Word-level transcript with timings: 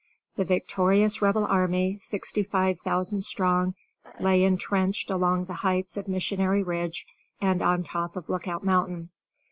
The 0.35 0.45
victorious 0.45 1.21
Rebel 1.21 1.45
army, 1.45 1.99
seventy 2.01 2.41
five 2.41 2.79
thousand 2.79 3.21
strong, 3.21 3.75
lay 4.19 4.43
intrenched 4.43 5.11
along 5.11 5.45
the 5.45 5.53
heights 5.61 5.95
of 5.95 6.07
Missionary 6.07 6.63
Ridge 6.63 7.05
and 7.39 7.61
on 7.61 7.83
top 7.83 8.15
of 8.15 8.27
Lookout 8.27 8.63
Mountain. 8.65 9.09